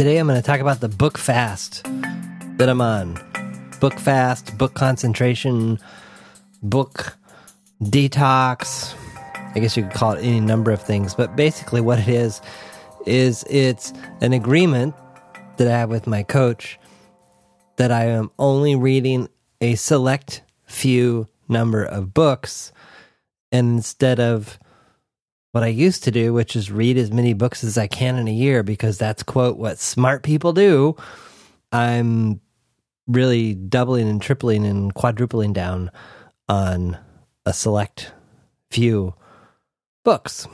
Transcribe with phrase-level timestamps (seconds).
[0.00, 1.84] Today I'm going to talk about the book fast
[2.56, 3.20] that I'm on.
[3.80, 5.78] Book fast, book concentration,
[6.62, 7.18] book
[7.82, 8.94] detox.
[9.54, 12.40] I guess you could call it any number of things, but basically what it is
[13.04, 13.92] is it's
[14.22, 14.94] an agreement
[15.58, 16.80] that I have with my coach
[17.76, 19.28] that I am only reading
[19.60, 22.72] a select few number of books
[23.52, 24.58] and instead of
[25.52, 28.28] what I used to do, which is read as many books as I can in
[28.28, 30.96] a year because that's quote what smart people do.
[31.72, 32.40] I'm
[33.06, 35.90] really doubling and tripling and quadrupling down
[36.48, 36.98] on
[37.46, 38.12] a select
[38.70, 39.14] few
[40.04, 40.46] books.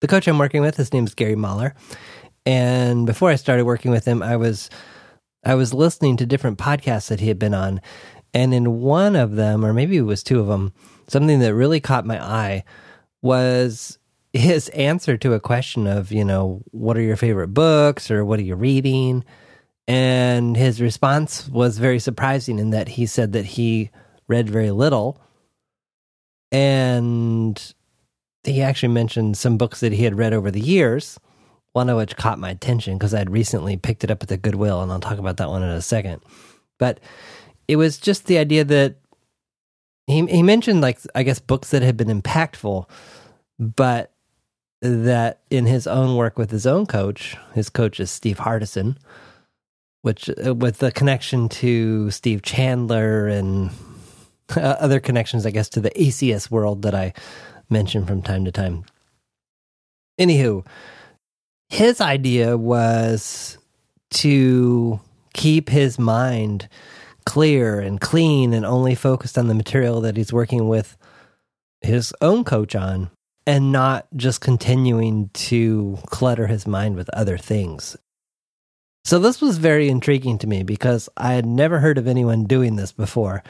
[0.00, 1.74] The coach I'm working with, his name is Gary Mahler.
[2.44, 4.68] And before I started working with him, I was
[5.44, 7.80] I was listening to different podcasts that he had been on.
[8.34, 10.72] And in one of them, or maybe it was two of them,
[11.06, 12.64] something that really caught my eye
[13.26, 13.98] was
[14.32, 18.38] his answer to a question of, you know, what are your favorite books or what
[18.38, 19.24] are you reading?
[19.88, 23.90] And his response was very surprising in that he said that he
[24.28, 25.20] read very little.
[26.52, 27.74] And
[28.44, 31.18] he actually mentioned some books that he had read over the years,
[31.72, 34.82] one of which caught my attention because I'd recently picked it up at the Goodwill,
[34.82, 36.22] and I'll talk about that one in a second.
[36.78, 37.00] But
[37.68, 38.96] it was just the idea that
[40.06, 42.88] he he mentioned like I guess books that had been impactful,
[43.58, 44.12] but
[44.82, 48.96] that in his own work with his own coach, his coach is Steve Hardison,
[50.02, 53.70] which uh, with the connection to Steve Chandler and
[54.56, 57.12] uh, other connections, I guess, to the ACS world that I
[57.68, 58.84] mention from time to time.
[60.20, 60.64] Anywho,
[61.68, 63.58] his idea was
[64.10, 65.00] to
[65.34, 66.68] keep his mind
[67.26, 70.96] clear and clean and only focused on the material that he's working with
[71.82, 73.10] his own coach on
[73.46, 77.96] and not just continuing to clutter his mind with other things.
[79.04, 82.74] So, this was very intriguing to me because I had never heard of anyone doing
[82.74, 83.44] this before.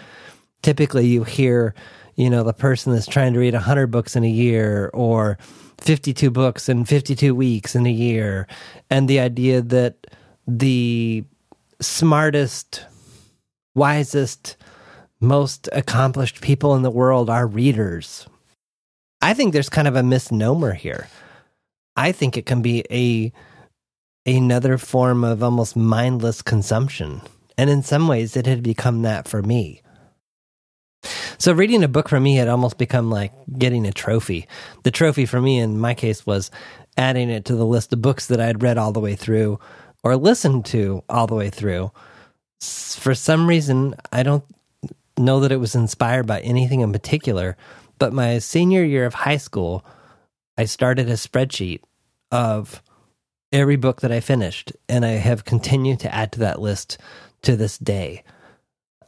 [0.61, 1.75] Typically, you hear,
[2.15, 5.39] you know, the person that's trying to read 100 books in a year or
[5.79, 8.47] 52 books in 52 weeks in a year,
[8.91, 10.07] and the idea that
[10.47, 11.25] the
[11.81, 12.85] smartest
[13.77, 14.57] wisest,
[15.21, 18.27] most accomplished people in the world are readers.
[19.23, 21.09] I think there's kind of a misnomer here.
[21.97, 23.33] I think it can be a
[24.29, 27.23] another form of almost mindless consumption.
[27.57, 29.83] And in some ways it had become that for me.
[31.39, 34.49] So reading a book for me had almost become like getting a trophy.
[34.83, 36.51] The trophy for me in my case was
[36.97, 39.61] adding it to the list of books that I'd read all the way through
[40.03, 41.93] or listened to all the way through
[42.61, 44.45] for some reason, I don't
[45.19, 47.57] know that it was inspired by anything in particular,
[47.99, 49.85] but my senior year of high school,
[50.59, 51.81] I started a spreadsheet
[52.31, 52.83] of
[53.53, 56.99] every book that I finished, and I have continued to add to that list
[57.43, 58.23] to this day.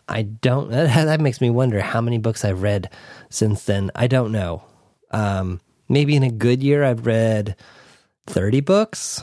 [0.09, 2.91] I don't, that, makes me wonder how many books I've read
[3.31, 3.91] since then.
[3.95, 4.63] I don't know.
[5.11, 7.57] Um, maybe in a good year, I've read
[8.27, 9.23] 30 books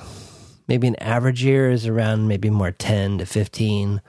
[0.67, 4.01] maybe an average year is around maybe more 10 to 15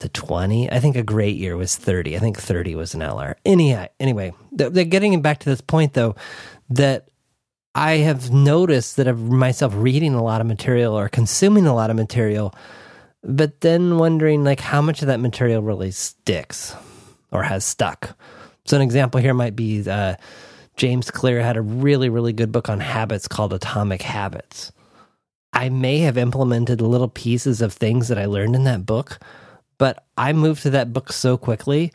[0.00, 0.70] to 20.
[0.70, 2.16] I think a great year was 30.
[2.16, 3.34] I think 30 was an LR.
[3.44, 6.16] Any, anyway, they're getting back to this point though,
[6.70, 7.08] that
[7.74, 11.90] I have noticed that of myself reading a lot of material or consuming a lot
[11.90, 12.54] of material,
[13.22, 16.74] but then wondering like how much of that material really sticks
[17.30, 18.16] or has stuck.
[18.64, 20.16] So an example here might be uh,
[20.76, 24.72] James Clear had a really, really good book on habits called Atomic Habits.
[25.52, 29.18] I may have implemented little pieces of things that I learned in that book,
[29.78, 31.92] but I moved to that book so quickly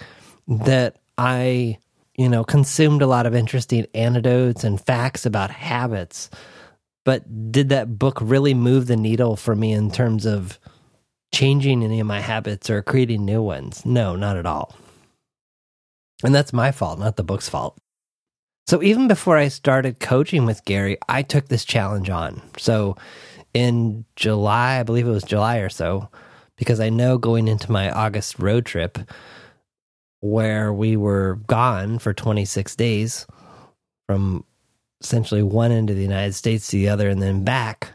[0.48, 1.78] that I,
[2.16, 6.30] you know, consumed a lot of interesting anecdotes and facts about habits.
[7.06, 10.60] But did that book really move the needle for me in terms of
[11.34, 13.86] changing any of my habits or creating new ones?
[13.86, 14.76] No, not at all.
[16.24, 17.78] And that's my fault, not the book's fault.
[18.68, 22.42] So even before I started coaching with Gary, I took this challenge on.
[22.58, 22.98] So
[23.56, 26.10] in July, I believe it was July or so,
[26.58, 29.00] because I know going into my August road trip
[30.20, 33.26] where we were gone for 26 days
[34.08, 34.44] from
[35.02, 37.94] essentially one end of the United States to the other and then back,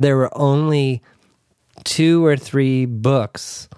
[0.00, 1.02] there were only
[1.84, 3.68] two or three books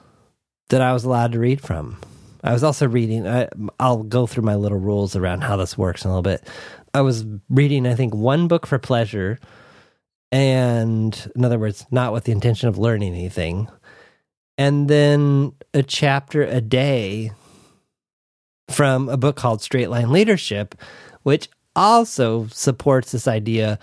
[0.71, 1.99] that I was allowed to read from.
[2.43, 3.49] I was also reading, I,
[3.79, 6.49] will go through my little rules around how this works in a little bit.
[6.95, 9.39] I was reading, I think, one book for pleasure
[10.33, 13.69] and in other words, not with the intention of learning anything.
[14.57, 17.33] And then a chapter a day
[18.69, 20.75] from a book called Straight Line Leadership,
[21.23, 23.79] which also supports this idea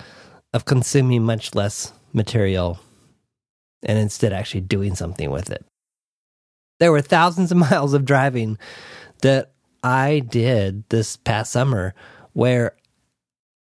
[0.53, 2.79] of consuming much less material
[3.83, 5.65] and instead actually doing something with it.
[6.79, 8.57] There were thousands of miles of driving
[9.21, 9.51] that
[9.83, 11.93] I did this past summer
[12.33, 12.75] where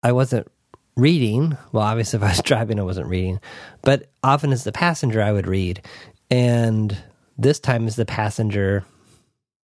[0.02, 0.48] I wasn't
[0.96, 1.56] reading.
[1.72, 3.40] Well, obviously, if I was driving, I wasn't reading,
[3.82, 5.84] but often as the passenger, I would read.
[6.30, 6.96] And
[7.38, 8.84] this time, as the passenger,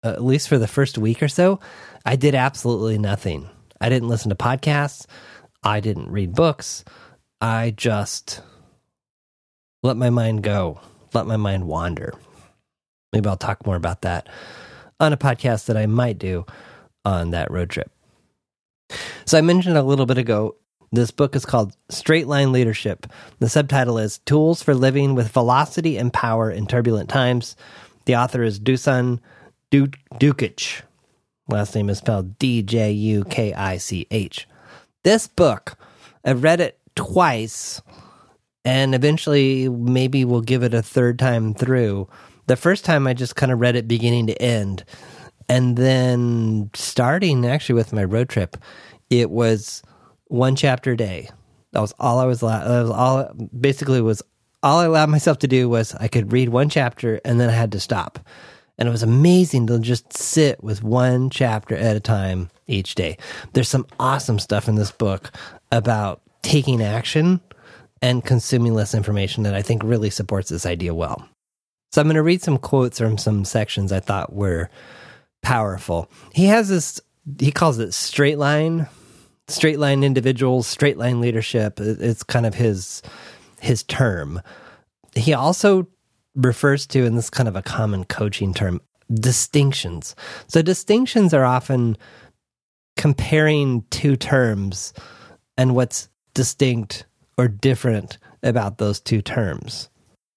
[0.04, 1.60] at least for the first week or so,
[2.06, 3.50] I did absolutely nothing.
[3.80, 5.06] I didn't listen to podcasts.
[5.64, 6.84] I didn't read books.
[7.40, 8.42] I just
[9.84, 10.80] let my mind go,
[11.14, 12.14] let my mind wander.
[13.14, 14.30] Maybe I'll talk more about that
[15.00, 16.46] on a podcast that I might do
[17.04, 17.92] on that road trip.
[19.26, 20.56] So I mentioned a little bit ago,
[20.92, 23.08] this book is called Straight Line Leadership.
[23.40, 27.56] The subtitle is Tools for Living with Velocity and Power in Turbulent Times.
[28.06, 29.20] The author is Dusan
[29.72, 30.82] Djukich.
[31.48, 34.48] Last name is spelled D J U K I C H.
[35.04, 35.78] This book,
[36.26, 37.82] I've read it twice
[38.64, 42.08] and eventually maybe we'll give it a third time through.
[42.48, 44.84] The first time I just kind of read it beginning to end.
[45.50, 48.58] And then starting actually with my road trip,
[49.10, 49.82] it was
[50.32, 51.30] one chapter a day.
[51.74, 52.68] That was all I was, allowed.
[52.68, 54.24] that was all basically was
[54.64, 57.54] all I allowed myself to do was I could read one chapter and then I
[57.54, 58.20] had to stop.
[58.78, 63.18] And it was amazing to just sit with one chapter at a time each day.
[63.54, 65.32] There's some awesome stuff in this book
[65.72, 67.42] about taking action
[68.02, 71.28] and consuming less information that I think really supports this idea well.
[71.92, 74.70] So I'm going to read some quotes from some sections I thought were
[75.42, 76.10] powerful.
[76.34, 77.02] He has this,
[77.38, 78.88] he calls it straight line,
[79.52, 81.80] straight line individuals, straight line leadership.
[81.80, 83.02] It's kind of his,
[83.60, 84.42] his term.
[85.16, 85.88] He also
[86.36, 88.82] refers to, and this kind of a common coaching term,
[89.14, 90.16] distinctions.
[90.48, 91.98] So distinctions are often
[92.98, 94.94] comparing two terms
[95.58, 97.06] and what's distinct
[97.38, 99.90] or different about those two terms.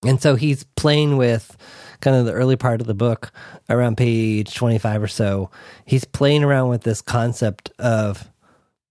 [0.04, 1.56] And so he's playing with
[2.00, 3.32] kind of the early part of the book,
[3.70, 5.50] around page 25 or so.
[5.86, 8.30] He's playing around with this concept of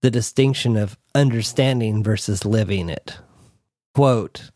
[0.03, 3.19] the distinction of understanding versus living it.
[3.95, 4.51] Quote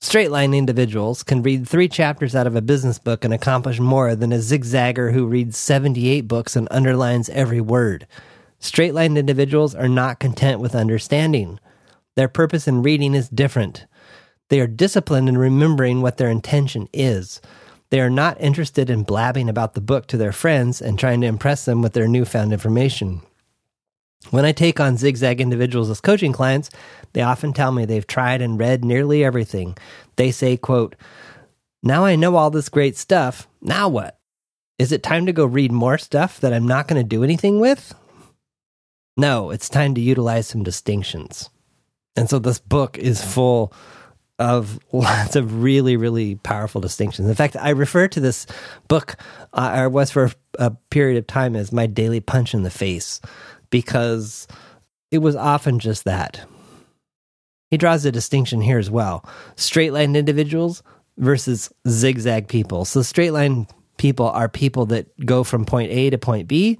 [0.00, 4.16] Straight line individuals can read three chapters out of a business book and accomplish more
[4.16, 8.08] than a zigzagger who reads 78 books and underlines every word.
[8.58, 11.60] Straight line individuals are not content with understanding.
[12.16, 13.86] Their purpose in reading is different.
[14.48, 17.40] They are disciplined in remembering what their intention is.
[17.90, 21.28] They are not interested in blabbing about the book to their friends and trying to
[21.28, 23.22] impress them with their newfound information.
[24.28, 26.70] When I take on zigzag individuals as coaching clients,
[27.14, 29.76] they often tell me they've tried and read nearly everything.
[30.16, 30.94] They say, quote,
[31.82, 33.48] Now I know all this great stuff.
[33.62, 34.18] Now what?
[34.78, 37.60] Is it time to go read more stuff that I'm not going to do anything
[37.60, 37.94] with?
[39.16, 41.50] No, it's time to utilize some distinctions.
[42.16, 43.72] And so this book is full
[44.38, 47.28] of lots of really, really powerful distinctions.
[47.28, 48.46] In fact, I refer to this
[48.88, 49.16] book,
[49.52, 53.20] uh, or was for a period of time, as my daily punch in the face
[53.70, 54.46] because
[55.10, 56.40] it was often just that.
[57.70, 59.24] He draws a distinction here as well
[59.56, 60.82] straight line individuals
[61.18, 62.84] versus zigzag people.
[62.84, 63.66] So, straight line
[63.98, 66.78] people are people that go from point A to point B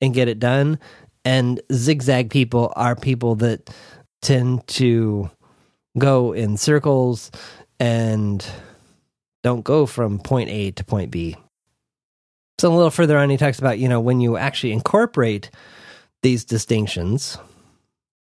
[0.00, 0.78] and get it done.
[1.24, 3.70] And zigzag people are people that
[4.22, 5.30] tend to
[5.96, 7.30] go in circles
[7.78, 8.44] and
[9.42, 11.36] don't go from point A to point B.
[12.58, 15.50] So a little further on, he talks about, you know, when you actually incorporate
[16.22, 17.38] these distinctions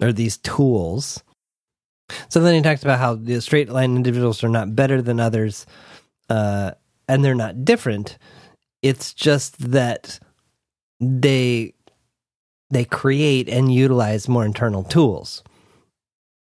[0.01, 1.24] or these tools.
[2.29, 5.65] So then he talks about how the straight line individuals are not better than others
[6.29, 6.71] uh,
[7.07, 8.17] and they're not different.
[8.81, 10.19] It's just that
[11.00, 11.74] they
[12.71, 15.43] they create and utilize more internal tools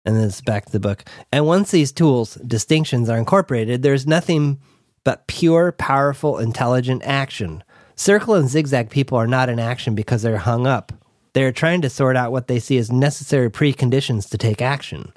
[0.08, 1.04] and then it's back to the book.
[1.30, 4.58] And once these tools, distinctions, are incorporated, there's nothing
[5.04, 7.62] but pure, powerful, intelligent action.
[7.94, 10.92] Circle and zigzag people are not in action because they're hung up.
[11.38, 15.12] They are trying to sort out what they see as necessary preconditions to take action.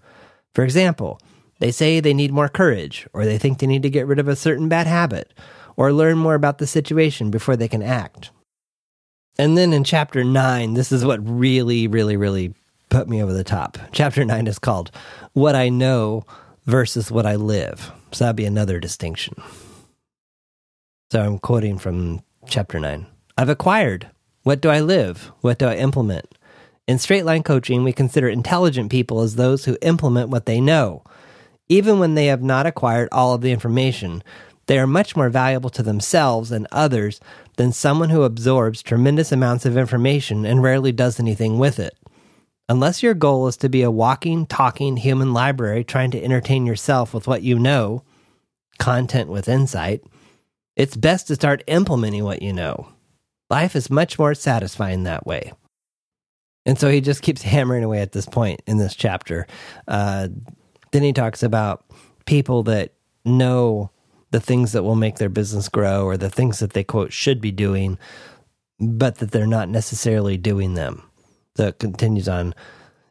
[0.54, 1.20] For example,
[1.58, 4.28] they say they need more courage, or they think they need to get rid of
[4.28, 5.34] a certain bad habit,
[5.78, 8.30] or learn more about the situation before they can act.
[9.40, 12.54] And then in chapter 9, this is what really, really, really
[12.90, 13.80] put me over the top.
[13.92, 14.92] Chapter 9 is called
[15.34, 16.24] What I Know
[16.68, 17.92] versus What I Live.
[18.12, 19.42] So that'd be another distinction.
[21.10, 23.08] So I'm quoting from chapter 9.
[23.40, 24.12] I've acquired.
[24.44, 25.32] What do I live?
[25.42, 26.26] What do I implement?
[26.88, 31.04] In straight line coaching, we consider intelligent people as those who implement what they know.
[31.70, 34.24] Even when they have not acquired all of the information,
[34.66, 37.20] they are much more valuable to themselves and others
[37.58, 41.96] than someone who absorbs tremendous amounts of information and rarely does anything with it.
[42.68, 47.14] Unless your goal is to be a walking, talking human library trying to entertain yourself
[47.14, 48.04] with what you know,
[48.80, 50.02] content with insight,
[50.76, 52.90] it's best to start implementing what you know.
[53.52, 55.52] Life is much more satisfying that way.
[56.66, 59.46] And so he just keeps hammering away at this point in this chapter.
[59.90, 60.30] Uh,
[60.92, 61.86] then he talks about
[62.26, 62.94] people that
[63.26, 63.92] know
[64.32, 67.42] the things that will make their business grow or the things that they quote should
[67.42, 68.00] be doing,
[68.80, 71.04] but that they're not necessarily doing them.
[71.58, 72.56] So it continues on.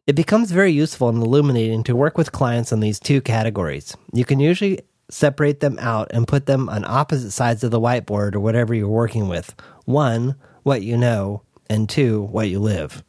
[0.06, 3.94] It becomes very useful and illuminating to work with clients on these two categories.
[4.14, 4.80] You can usually
[5.12, 8.88] separate them out and put them on opposite sides of the whiteboard or whatever you're
[8.88, 9.55] working with.
[9.85, 13.02] One, what you know, and two, what you live.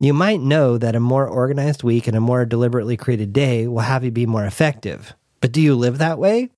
[0.00, 3.80] You might know that a more organized week and a more deliberately created day will
[3.80, 5.14] have you be more effective.
[5.40, 6.50] But do you live that way?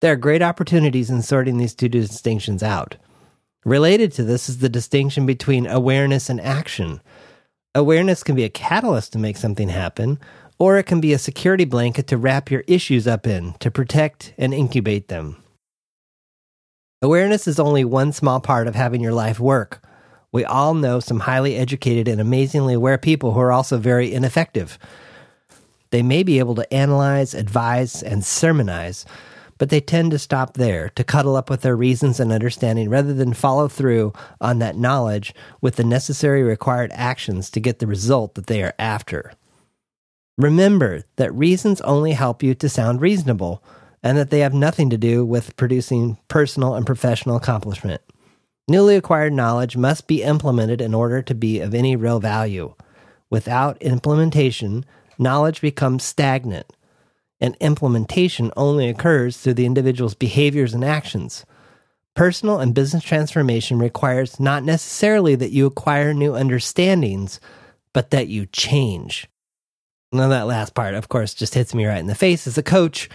[0.00, 2.96] There are great opportunities in sorting these two distinctions out.
[3.64, 7.00] Related to this is the distinction between awareness and action.
[7.74, 10.18] Awareness can be a catalyst to make something happen,
[10.58, 14.32] or it can be a security blanket to wrap your issues up in to protect
[14.38, 15.42] and incubate them.
[17.02, 19.82] Awareness is only one small part of having your life work.
[20.32, 24.78] We all know some highly educated and amazingly aware people who are also very ineffective.
[25.90, 29.04] They may be able to analyze, advise, and sermonize,
[29.58, 33.14] but they tend to stop there, to cuddle up with their reasons and understanding rather
[33.14, 38.34] than follow through on that knowledge with the necessary required actions to get the result
[38.34, 39.32] that they are after.
[40.38, 43.62] Remember that reasons only help you to sound reasonable
[44.02, 48.02] and that they have nothing to do with producing personal and professional accomplishment.
[48.68, 52.74] Newly acquired knowledge must be implemented in order to be of any real value.
[53.30, 54.84] Without implementation,
[55.18, 56.66] knowledge becomes stagnant,
[57.40, 61.46] and implementation only occurs through the individual's behaviors and actions.
[62.14, 67.40] Personal and business transformation requires not necessarily that you acquire new understandings,
[67.92, 69.28] but that you change.
[70.16, 72.62] Now, that last part, of course, just hits me right in the face as a
[72.62, 73.08] coach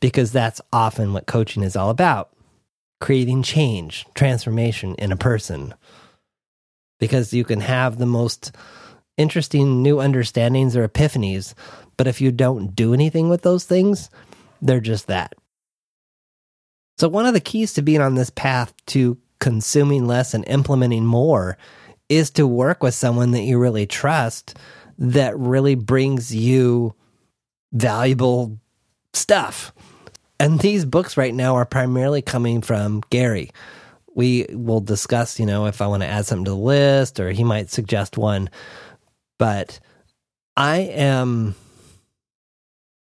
[0.00, 2.30] because that's often what coaching is all about
[3.00, 5.74] creating change, transformation in a person.
[6.98, 8.52] Because you can have the most
[9.18, 11.54] interesting new understandings or epiphanies,
[11.96, 14.08] but if you don't do anything with those things,
[14.62, 15.34] they're just that.
[16.98, 21.04] So, one of the keys to being on this path to consuming less and implementing
[21.04, 21.58] more
[22.08, 24.56] is to work with someone that you really trust
[24.98, 26.94] that really brings you
[27.72, 28.58] valuable
[29.12, 29.72] stuff.
[30.38, 33.50] And these books right now are primarily coming from Gary.
[34.14, 37.30] We will discuss, you know, if I want to add something to the list or
[37.30, 38.50] he might suggest one.
[39.38, 39.80] But
[40.56, 41.54] I am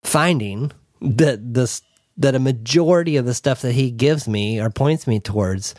[0.05, 1.83] finding that this
[2.19, 5.75] that a majority of the stuff that he gives me or points me towards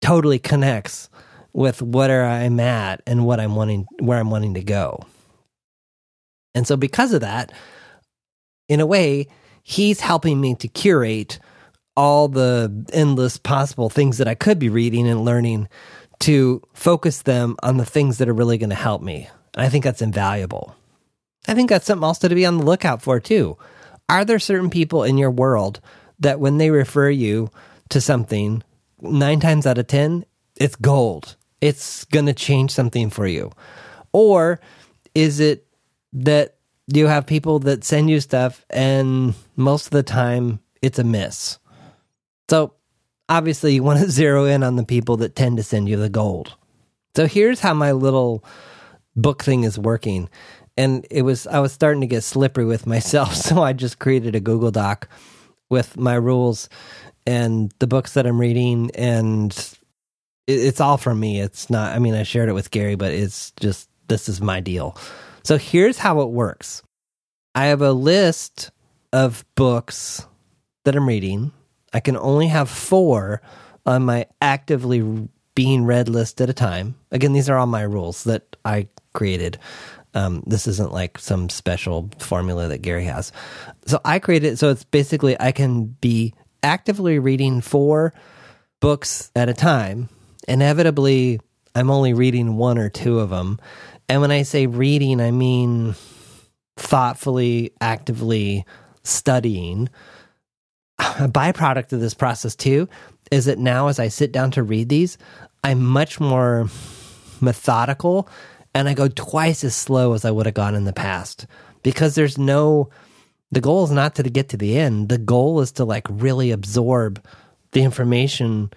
[0.00, 1.10] totally connects
[1.54, 5.00] with where I'm at and what I'm wanting, where I'm wanting to go.
[6.54, 7.52] And so, because of that,
[8.68, 9.28] in a way,
[9.62, 11.38] he's helping me to curate
[11.96, 15.68] all the endless possible things that I could be reading and learning
[16.20, 19.28] to focus them on the things that are really going to help me.
[19.54, 20.74] And I think that's invaluable.
[21.46, 23.56] I think that's something also to be on the lookout for, too.
[24.08, 25.80] Are there certain people in your world
[26.18, 27.50] that when they refer you
[27.90, 28.62] to something,
[29.00, 30.24] nine times out of 10,
[30.56, 31.36] it's gold?
[31.64, 33.50] It's going to change something for you?
[34.12, 34.60] Or
[35.14, 35.66] is it
[36.12, 41.04] that you have people that send you stuff and most of the time it's a
[41.04, 41.58] miss?
[42.50, 42.74] So
[43.30, 46.10] obviously you want to zero in on the people that tend to send you the
[46.10, 46.54] gold.
[47.16, 48.44] So here's how my little
[49.16, 50.28] book thing is working.
[50.76, 54.34] And it was I was starting to get slippery with myself, so I just created
[54.34, 55.08] a Google Doc
[55.70, 56.68] with my rules
[57.26, 59.78] and the books that I'm reading and
[60.46, 61.40] it's all from me.
[61.40, 64.60] It's not, I mean, I shared it with Gary, but it's just, this is my
[64.60, 64.96] deal.
[65.42, 66.82] So here's how it works
[67.54, 68.70] I have a list
[69.12, 70.26] of books
[70.84, 71.52] that I'm reading.
[71.92, 73.40] I can only have four
[73.86, 76.96] on my actively being read list at a time.
[77.12, 79.58] Again, these are all my rules that I created.
[80.14, 83.32] Um, this isn't like some special formula that Gary has.
[83.86, 88.14] So I created so it's basically I can be actively reading four
[88.80, 90.08] books at a time
[90.48, 91.40] inevitably
[91.74, 93.58] I'm only reading one or two of them.
[94.08, 95.94] And when I say reading, I mean
[96.76, 98.64] thoughtfully, actively
[99.02, 99.88] studying.
[100.98, 102.88] A byproduct of this process, too,
[103.30, 105.18] is that now as I sit down to read these,
[105.62, 106.68] I'm much more
[107.40, 108.28] methodical
[108.74, 111.46] and I go twice as slow as I would have gone in the past
[111.82, 112.90] because there's no,
[113.50, 115.08] the goal is not to get to the end.
[115.08, 117.24] The goal is to like really absorb
[117.72, 118.72] the information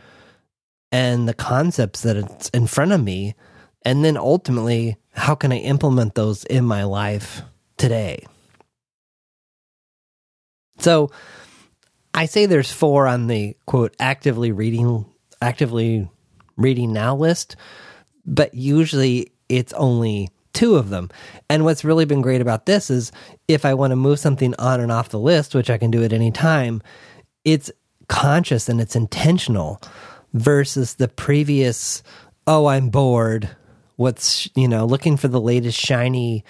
[0.92, 3.36] and the concepts that it's in front of me
[3.88, 7.42] And then ultimately, how can I implement those in my life
[7.78, 8.26] today?
[10.80, 11.10] So
[12.14, 15.06] I say there's four on the quote actively reading
[15.42, 16.10] actively
[16.58, 17.56] reading now list,
[18.26, 21.10] but usually it's only two of them.
[21.50, 23.14] And what's really been great about this is
[23.48, 26.04] if I want to move something on and off the list, which I can do
[26.04, 26.82] at any time,
[27.46, 27.72] it's
[28.10, 29.82] conscious and it's intentional
[30.34, 32.04] versus the previous,
[32.46, 33.50] oh, I'm bored.
[33.96, 36.44] What's, you know, looking for the latest shiny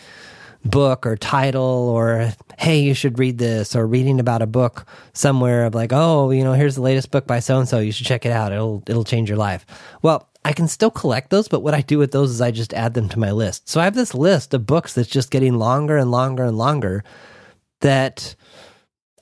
[0.66, 5.66] book or title or hey you should read this or reading about a book somewhere
[5.66, 8.06] of like oh you know here's the latest book by so and so you should
[8.06, 9.66] check it out it'll it'll change your life
[10.02, 12.74] well I can still collect those but what I do with those is I just
[12.74, 15.58] add them to my list so I have this list of books that's just getting
[15.58, 17.04] longer and longer and longer
[17.82, 18.36] that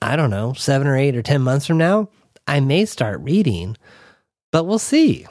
[0.02, 2.08] I don't know 7 or 8 or 10 months from now
[2.46, 3.76] I may start reading
[4.56, 5.26] but we'll see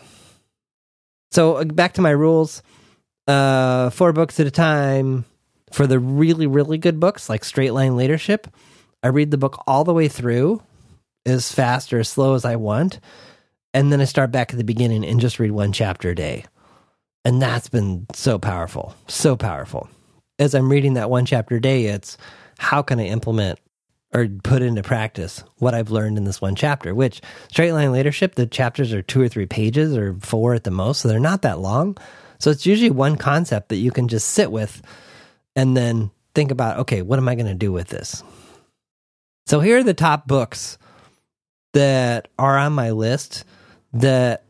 [1.31, 2.61] so uh, back to my rules
[3.27, 5.25] uh four books at a time
[5.75, 8.47] for the really, really good books like Straight Line Leadership,
[9.03, 10.63] I read the book all the way through
[11.25, 12.99] as fast or as slow as I want.
[13.73, 16.45] And then I start back at the beginning and just read one chapter a day.
[17.25, 19.89] And that's been so powerful, so powerful.
[20.39, 22.17] As I'm reading that one chapter a day, it's
[22.57, 23.59] how can I implement
[24.15, 28.35] or put into practice what I've learned in this one chapter, which straight line leadership,
[28.35, 31.01] the chapters are two or three pages or four at the most.
[31.01, 31.97] So they're not that long.
[32.39, 34.81] So it's usually one concept that you can just sit with
[35.53, 38.23] and then think about okay, what am I going to do with this?
[39.47, 40.77] So here are the top books
[41.73, 43.43] that are on my list
[43.91, 44.45] that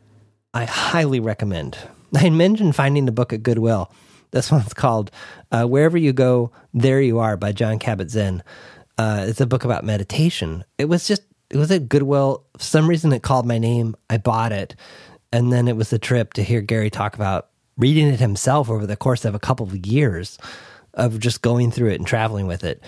[0.54, 1.76] I highly recommend.
[2.16, 3.90] I mentioned finding the book at Goodwill.
[4.30, 5.10] This one's called
[5.50, 8.42] uh, Wherever You Go, There You Are by Jon Kabat-Zinn.
[8.98, 10.64] Uh, it's a book about meditation.
[10.78, 12.44] It was just, it was at Goodwill.
[12.56, 13.96] For some reason, it called my name.
[14.08, 14.74] I bought it.
[15.32, 18.86] And then it was the trip to hear Gary talk about reading it himself over
[18.86, 20.38] the course of a couple of years
[20.94, 22.82] of just going through it and traveling with it.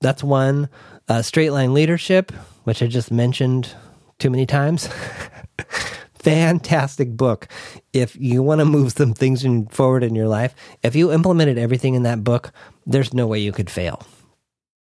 [0.00, 0.68] That's one.
[1.08, 2.30] Uh, straight line leadership,
[2.64, 3.74] which I just mentioned
[4.18, 4.88] too many times.
[6.14, 7.48] Fantastic book.
[7.94, 11.56] If you want to move some things in, forward in your life, if you implemented
[11.56, 12.52] everything in that book,
[12.86, 14.04] there's no way you could fail.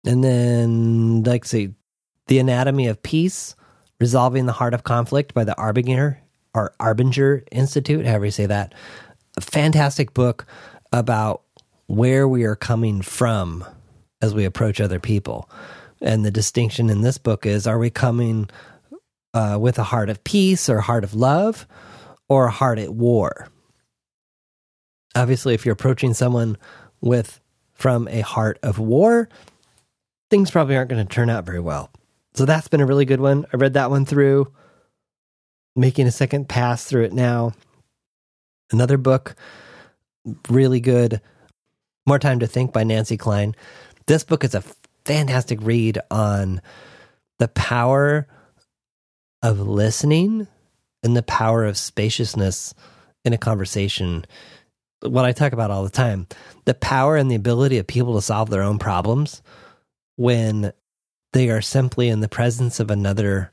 [0.06, 1.72] And then, like, say,
[2.28, 3.56] The Anatomy of Peace,
[4.00, 6.18] Resolving the Heart of Conflict by the Arbinger
[6.54, 8.74] or Arbinger Institute, however you say that.
[9.38, 10.46] A fantastic book
[10.94, 11.41] about
[11.88, 13.65] where we are coming from
[14.22, 15.50] as we approach other people.
[16.02, 18.50] And the distinction in this book is are we coming
[19.34, 21.68] uh, with a heart of peace or heart of love
[22.30, 23.48] or a heart at war?
[25.15, 26.58] Obviously, if you're approaching someone
[27.02, 27.39] with
[27.74, 29.30] from a heart of war,
[30.30, 31.90] things probably aren't going to turn out very well.
[32.34, 33.46] So that's been a really good one.
[33.54, 34.52] I read that one through,
[35.76, 37.54] making a second pass through it now.
[38.72, 39.36] Another book,
[40.50, 41.22] really good
[42.06, 43.56] more Time to Think by Nancy Kline.
[44.06, 44.64] This book is a
[45.06, 46.62] fantastic read on
[47.40, 48.28] the power
[49.42, 50.48] of listening
[51.02, 52.74] and the power of spaciousness
[53.24, 54.26] in a conversation.
[55.02, 56.28] What I talk about all the time
[56.66, 59.42] the power and the ability of people to solve their own problems
[60.15, 60.73] when
[61.34, 63.51] they are simply in the presence of another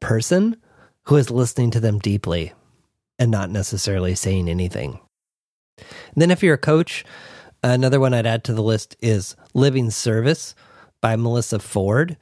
[0.00, 0.56] person
[1.04, 2.52] who is listening to them deeply
[3.18, 5.00] and not necessarily saying anything.
[5.78, 7.04] And then, if you're a coach,
[7.62, 10.54] Another one I'd add to the list is Living Service
[11.00, 12.16] by Melissa Ford.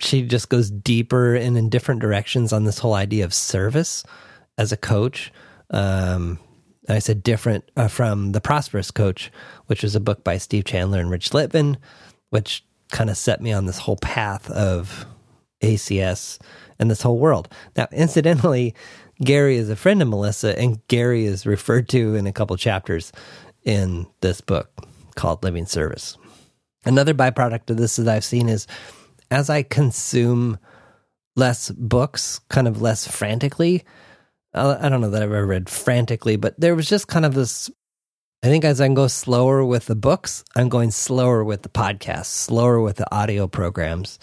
[0.00, 4.02] She just goes deeper and in different directions on this whole idea of service
[4.56, 5.30] as a coach.
[5.70, 6.38] Um,
[6.88, 9.30] I said different uh, from The Prosperous Coach,
[9.66, 11.76] which was a book by Steve Chandler and Rich Litvin,
[12.30, 15.04] which kind of set me on this whole path of
[15.62, 16.38] ACS
[16.78, 17.48] and this whole world.
[17.76, 18.74] Now, incidentally,
[19.22, 23.12] Gary is a friend of Melissa, and Gary is referred to in a couple chapters
[23.64, 24.70] in this book
[25.14, 26.16] called Living Service.
[26.84, 28.66] Another byproduct of this that I've seen is
[29.30, 30.58] as I consume
[31.36, 33.84] less books, kind of less frantically.
[34.52, 37.34] Uh, I don't know that I've ever read frantically, but there was just kind of
[37.34, 37.70] this.
[38.42, 42.26] I think as I go slower with the books, I'm going slower with the podcasts,
[42.26, 44.18] slower with the audio programs,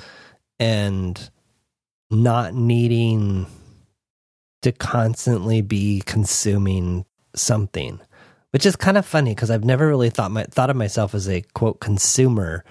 [0.59, 1.29] and
[2.11, 3.47] not needing
[4.61, 8.01] to constantly be consuming something
[8.51, 11.29] which is kind of funny because I've never really thought my thought of myself as
[11.29, 12.63] a quote consumer.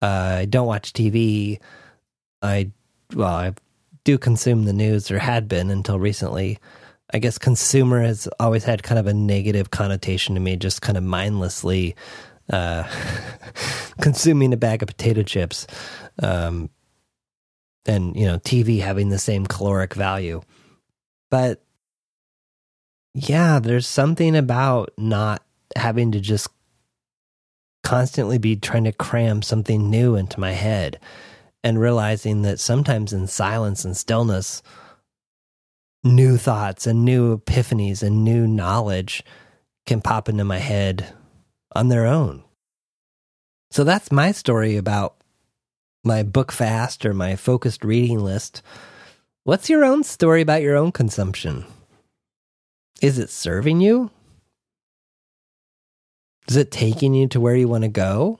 [0.00, 1.60] Uh, I don't watch TV.
[2.40, 2.70] I
[3.14, 3.54] well, I
[4.04, 6.58] do consume the news or had been until recently.
[7.12, 10.96] I guess consumer has always had kind of a negative connotation to me, just kind
[10.96, 11.94] of mindlessly
[12.50, 12.84] uh,
[14.00, 15.66] consuming a bag of potato chips,
[16.22, 16.70] um,
[17.86, 20.40] and you know, TV having the same caloric value.
[21.30, 21.62] But
[23.14, 25.42] yeah, there's something about not
[25.76, 26.48] having to just
[27.82, 30.98] constantly be trying to cram something new into my head
[31.64, 34.62] and realizing that sometimes in silence and stillness,
[36.04, 39.22] new thoughts and new epiphanies and new knowledge
[39.86, 41.12] can pop into my head
[41.74, 42.42] on their own.
[43.70, 45.16] So that's my story about
[46.04, 48.62] my book fast or my focused reading list.
[49.44, 51.64] What's your own story about your own consumption?
[53.00, 54.10] Is it serving you?
[56.48, 58.38] Is it taking you to where you want to go?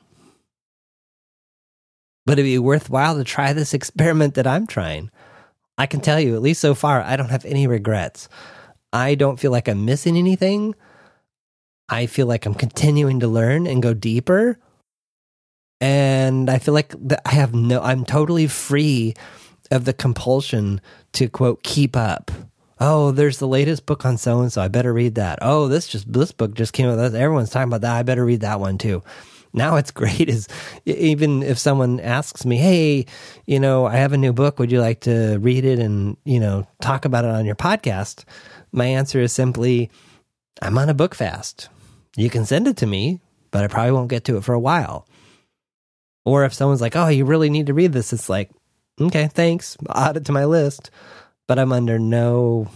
[2.26, 5.10] But it'd be worthwhile to try this experiment that I'm trying.
[5.82, 8.28] I can tell you, at least so far, I don't have any regrets.
[8.92, 10.76] I don't feel like I'm missing anything.
[11.88, 14.60] I feel like I'm continuing to learn and go deeper.
[15.80, 16.94] And I feel like
[17.26, 19.14] I have no, I'm totally free
[19.72, 20.80] of the compulsion
[21.14, 22.30] to quote, keep up.
[22.78, 24.62] Oh, there's the latest book on so and so.
[24.62, 25.40] I better read that.
[25.42, 27.00] Oh, this just, this book just came out.
[27.00, 27.96] Everyone's talking about that.
[27.96, 29.02] I better read that one too
[29.52, 30.48] now it's great is
[30.84, 33.06] even if someone asks me, Hey,
[33.46, 34.58] you know, I have a new book.
[34.58, 38.24] Would you like to read it and, you know, talk about it on your podcast?
[38.72, 39.90] My answer is simply,
[40.60, 41.68] I'm on a book fast.
[42.16, 44.60] You can send it to me, but I probably won't get to it for a
[44.60, 45.06] while.
[46.24, 48.50] Or if someone's like, Oh, you really need to read this, it's like,
[49.00, 49.76] okay, thanks.
[49.94, 50.90] add it to my list,
[51.46, 52.68] but I'm under no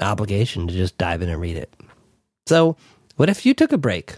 [0.00, 1.72] obligation to just dive in and read it.
[2.46, 2.76] So,
[3.16, 4.16] what if you took a break?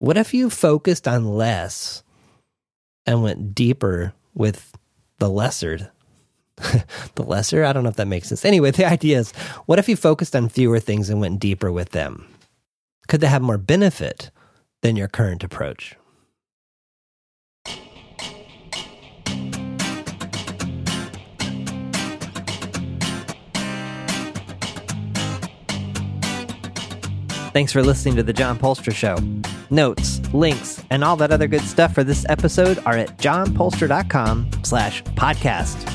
[0.00, 2.02] What if you focused on less
[3.04, 4.72] and went deeper with
[5.18, 5.92] the lesser?
[7.16, 7.64] the lesser?
[7.64, 8.46] I don't know if that makes sense.
[8.46, 9.32] Anyway, the idea is
[9.66, 12.26] what if you focused on fewer things and went deeper with them?
[13.08, 14.30] Could they have more benefit
[14.80, 15.96] than your current approach?
[27.52, 29.16] Thanks for listening to The John Poelstra Show.
[29.70, 35.02] Notes, links, and all that other good stuff for this episode are at johnpoelstra.com slash
[35.02, 35.88] podcast.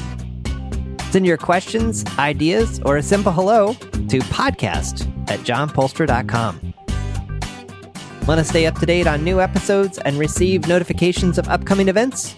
[1.11, 6.73] Send your questions, ideas, or a simple hello to podcast at johnpoelstra.com.
[8.27, 12.35] Want to stay up to date on new episodes and receive notifications of upcoming events?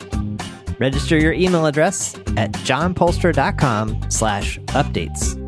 [0.79, 5.46] Register your email address at johnpoelstra.com slash updates.